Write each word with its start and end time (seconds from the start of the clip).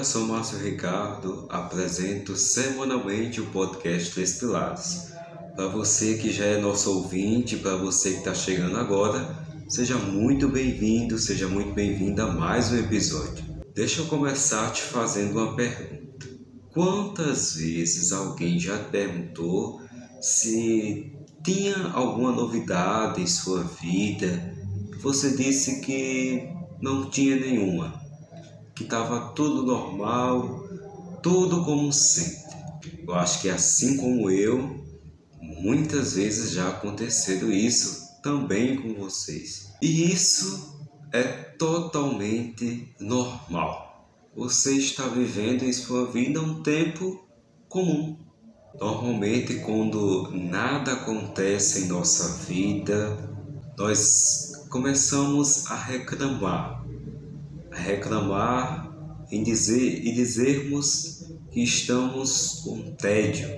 Eu 0.00 0.04
sou 0.04 0.26
Márcio 0.26 0.56
Ricardo, 0.56 1.44
apresento 1.50 2.34
semanalmente 2.34 3.38
o 3.38 3.50
podcast 3.50 4.14
Três 4.14 4.38
Pilares. 4.38 5.12
Para 5.54 5.66
você 5.68 6.16
que 6.16 6.32
já 6.32 6.46
é 6.46 6.58
nosso 6.58 6.90
ouvinte, 6.90 7.58
para 7.58 7.76
você 7.76 8.12
que 8.12 8.18
está 8.20 8.32
chegando 8.32 8.78
agora, 8.78 9.36
seja 9.68 9.98
muito 9.98 10.48
bem-vindo, 10.48 11.18
seja 11.18 11.46
muito 11.46 11.74
bem-vinda 11.74 12.22
a 12.22 12.32
mais 12.32 12.72
um 12.72 12.78
episódio. 12.78 13.44
Deixa 13.74 14.00
eu 14.00 14.06
começar 14.06 14.72
te 14.72 14.80
fazendo 14.80 15.38
uma 15.38 15.54
pergunta. 15.54 16.26
Quantas 16.72 17.56
vezes 17.56 18.10
alguém 18.10 18.58
já 18.58 18.78
perguntou 18.78 19.82
se 20.18 21.12
tinha 21.44 21.76
alguma 21.92 22.32
novidade 22.32 23.20
em 23.20 23.26
sua 23.26 23.64
vida? 23.64 24.56
Você 25.02 25.36
disse 25.36 25.82
que 25.82 26.48
não 26.80 27.10
tinha 27.10 27.36
nenhuma 27.36 27.99
que 28.80 28.84
estava 28.84 29.32
tudo 29.34 29.62
normal, 29.62 30.64
tudo 31.22 31.62
como 31.66 31.92
sempre. 31.92 33.04
Eu 33.06 33.14
acho 33.14 33.42
que 33.42 33.50
assim 33.50 33.98
como 33.98 34.30
eu, 34.30 34.82
muitas 35.38 36.14
vezes 36.14 36.52
já 36.52 36.70
aconteceu 36.70 37.52
isso 37.52 38.22
também 38.22 38.80
com 38.80 38.94
vocês. 38.94 39.74
E 39.82 40.10
isso 40.10 40.80
é 41.12 41.24
totalmente 41.24 42.94
normal. 42.98 44.08
Você 44.34 44.78
está 44.78 45.06
vivendo 45.08 45.64
em 45.64 45.74
sua 45.74 46.10
vida 46.10 46.40
um 46.40 46.62
tempo 46.62 47.22
comum. 47.68 48.16
Normalmente, 48.80 49.56
quando 49.56 50.30
nada 50.32 50.94
acontece 50.94 51.82
em 51.82 51.88
nossa 51.88 52.44
vida, 52.46 53.28
nós 53.76 54.52
começamos 54.70 55.70
a 55.70 55.74
reclamar 55.74 56.80
reclamar 57.80 58.90
em 59.30 59.42
dizer, 59.42 60.04
e 60.04 60.12
dizermos 60.12 61.24
que 61.50 61.62
estamos 61.62 62.62
com 62.64 62.92
tédio. 62.96 63.48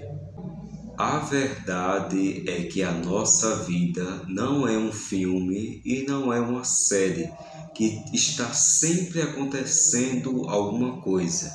A 0.99 1.19
verdade 1.19 2.49
é 2.49 2.65
que 2.65 2.83
a 2.83 2.93
nossa 2.93 3.65
vida 3.65 4.23
não 4.29 4.69
é 4.69 4.77
um 4.77 4.93
filme 4.93 5.81
e 5.85 6.05
não 6.07 6.33
é 6.33 6.41
uma 6.41 6.65
série 6.65 7.31
que 7.75 8.05
está 8.13 8.53
sempre 8.53 9.23
acontecendo 9.23 10.49
alguma 10.49 11.01
coisa, 11.01 11.51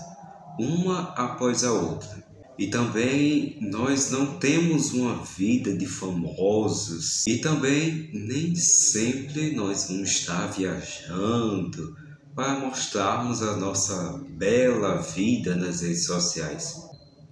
uma 0.59 1.13
após 1.15 1.63
a 1.63 1.71
outra. 1.71 2.25
E 2.57 2.67
também 2.67 3.57
nós 3.61 4.09
não 4.09 4.39
temos 4.39 4.91
uma 4.91 5.23
vida 5.23 5.77
de 5.77 5.85
famosos 5.85 7.25
e 7.27 7.37
também 7.37 8.09
nem 8.11 8.55
sempre 8.55 9.55
nós 9.55 9.87
vamos 9.87 10.09
estar 10.09 10.47
viajando 10.47 11.95
para 12.37 12.59
mostrarmos 12.59 13.41
a 13.41 13.55
nossa 13.55 14.23
bela 14.29 14.97
vida 14.97 15.55
nas 15.55 15.81
redes 15.81 16.05
sociais. 16.05 16.83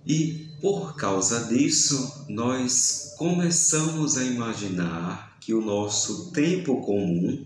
E 0.04 0.48
por 0.60 0.96
causa 0.96 1.42
disso, 1.46 2.26
nós 2.28 3.14
começamos 3.16 4.18
a 4.18 4.24
imaginar 4.24 5.38
que 5.40 5.54
o 5.54 5.62
nosso 5.62 6.32
tempo 6.32 6.82
comum 6.82 7.46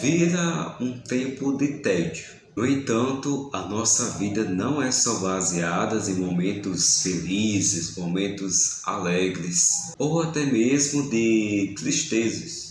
vira 0.00 0.76
um 0.80 1.00
tempo 1.00 1.58
de 1.58 1.78
tédio. 1.78 2.26
No 2.54 2.64
entanto, 2.64 3.50
a 3.52 3.66
nossa 3.66 4.10
vida 4.10 4.44
não 4.44 4.80
é 4.80 4.92
só 4.92 5.18
baseada 5.18 5.98
em 6.08 6.14
momentos 6.14 7.02
felizes, 7.02 7.96
momentos 7.96 8.86
alegres 8.86 9.94
ou 9.98 10.22
até 10.22 10.46
mesmo 10.46 11.10
de 11.10 11.74
tristezas 11.76 12.69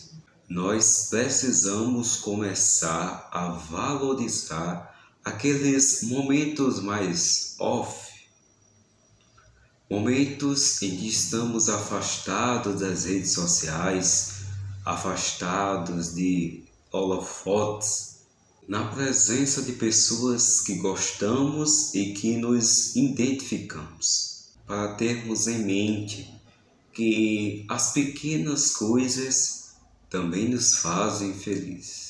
nós 0.49 1.09
precisamos 1.11 2.15
começar 2.15 3.29
a 3.31 3.49
valorizar 3.49 4.99
aqueles 5.23 6.01
momentos 6.01 6.81
mais 6.81 7.55
off, 7.59 8.09
momentos 9.87 10.81
em 10.81 10.97
que 10.97 11.07
estamos 11.07 11.69
afastados 11.69 12.81
das 12.81 13.05
redes 13.05 13.33
sociais, 13.33 14.37
afastados 14.83 16.15
de 16.15 16.63
holofotes, 16.91 18.17
na 18.67 18.85
presença 18.85 19.61
de 19.61 19.73
pessoas 19.73 20.61
que 20.61 20.75
gostamos 20.75 21.93
e 21.93 22.13
que 22.13 22.37
nos 22.37 22.95
identificamos, 22.95 24.45
para 24.65 24.95
termos 24.95 25.47
em 25.47 25.59
mente 25.59 26.33
que 26.91 27.65
as 27.69 27.93
pequenas 27.93 28.71
coisas 28.71 29.59
também 30.09 30.49
nos 30.49 30.75
fazem 30.75 31.33
felizes. 31.33 32.09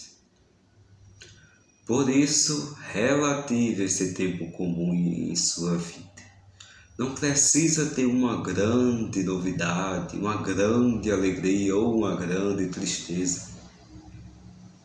Por 1.85 2.09
isso, 2.09 2.77
relative 2.91 3.83
esse 3.83 4.13
tempo 4.13 4.51
comum 4.51 4.93
em 4.93 5.35
sua 5.35 5.75
vida. 5.77 6.07
Não 6.97 7.15
precisa 7.15 7.87
ter 7.87 8.05
uma 8.05 8.43
grande 8.43 9.23
novidade, 9.23 10.17
uma 10.17 10.37
grande 10.41 11.11
alegria 11.11 11.75
ou 11.75 11.97
uma 11.97 12.15
grande 12.15 12.67
tristeza. 12.67 13.49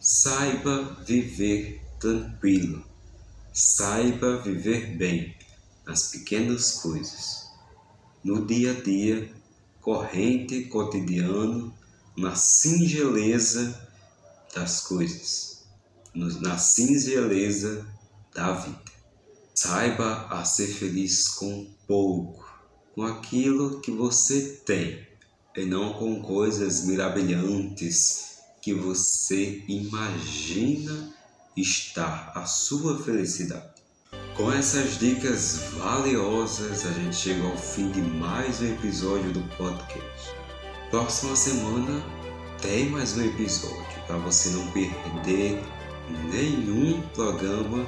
Saiba 0.00 0.96
viver 1.06 1.82
tranquilo. 2.00 2.84
Saiba 3.52 4.38
viver 4.38 4.96
bem 4.96 5.34
nas 5.86 6.10
pequenas 6.12 6.72
coisas. 6.80 7.48
No 8.22 8.46
dia 8.46 8.72
a 8.72 8.80
dia, 8.80 9.30
corrente 9.80 10.64
cotidiano, 10.64 11.74
na 12.16 12.34
singeleza 12.34 13.88
das 14.54 14.82
coisas, 14.82 15.64
na 16.14 16.56
singeleza 16.56 17.86
da 18.34 18.52
vida. 18.52 18.82
Saiba 19.54 20.26
a 20.30 20.44
ser 20.44 20.68
feliz 20.68 21.28
com 21.28 21.66
pouco, 21.86 22.44
com 22.94 23.02
aquilo 23.02 23.80
que 23.80 23.90
você 23.90 24.60
tem, 24.64 25.06
e 25.56 25.64
não 25.64 25.94
com 25.94 26.22
coisas 26.22 26.84
mirabilhantes 26.84 28.38
que 28.60 28.72
você 28.72 29.62
imagina 29.68 31.14
estar 31.56 32.32
a 32.34 32.46
sua 32.46 33.02
felicidade. 33.02 33.74
Com 34.36 34.50
essas 34.50 34.98
dicas 34.98 35.58
valiosas, 35.78 36.84
a 36.86 36.92
gente 36.92 37.14
chega 37.14 37.46
ao 37.46 37.56
fim 37.56 37.90
de 37.90 38.00
mais 38.00 38.60
um 38.60 38.72
episódio 38.72 39.32
do 39.32 39.42
podcast. 39.56 40.43
Próxima 40.94 41.34
semana 41.34 42.04
tem 42.62 42.88
mais 42.88 43.18
um 43.18 43.24
episódio 43.24 43.84
para 44.06 44.16
você 44.18 44.50
não 44.50 44.64
perder 44.68 45.60
nenhum 46.30 47.02
programa. 47.16 47.84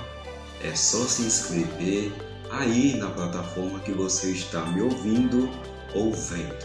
É 0.60 0.74
só 0.74 1.04
se 1.04 1.22
inscrever 1.22 2.12
aí 2.50 2.96
na 2.96 3.08
plataforma 3.10 3.78
que 3.78 3.92
você 3.92 4.32
está 4.32 4.66
me 4.66 4.82
ouvindo 4.82 5.48
ou 5.94 6.12
vendo. 6.12 6.56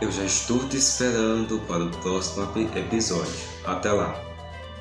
Eu 0.00 0.12
já 0.12 0.22
estou 0.22 0.60
te 0.68 0.76
esperando 0.76 1.58
para 1.66 1.82
o 1.82 1.90
próximo 1.90 2.48
episódio. 2.76 3.34
Até 3.64 3.90
lá! 3.90 4.29